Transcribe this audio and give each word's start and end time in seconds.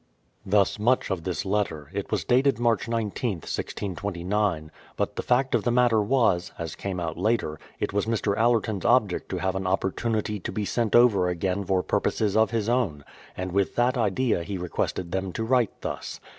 Thus 0.47 0.79
much 0.79 1.11
of 1.11 1.25
this 1.25 1.45
letter; 1.45 1.91
it 1.93 2.09
was 2.11 2.25
dated 2.25 2.57
!March 2.57 2.87
19th, 2.87 3.43
1629; 3.45 4.71
but 4.97 5.15
the 5.15 5.21
fact 5.21 5.53
of 5.53 5.63
the 5.63 5.69
matter 5.69 6.01
was 6.01 6.51
(as 6.57 6.73
came 6.73 6.99
out 6.99 7.19
later), 7.19 7.59
it 7.79 7.93
was 7.93 8.07
Mr. 8.07 8.35
Allerton's 8.35 8.83
object 8.83 9.29
to 9.29 9.37
have 9.37 9.55
an 9.55 9.67
opportunity 9.67 10.39
to 10.39 10.51
be 10.51 10.65
sent 10.65 10.95
over 10.95 11.29
again 11.29 11.63
for 11.63 11.83
purposes 11.83 12.35
of 12.35 12.49
his 12.49 12.67
own; 12.67 13.03
and 13.37 13.51
with 13.51 13.75
that 13.75 13.95
idea 13.95 14.41
he 14.41 14.57
requested 14.57 15.11
them 15.11 15.31
to 15.33 15.43
write 15.43 15.81
thus. 15.81 16.19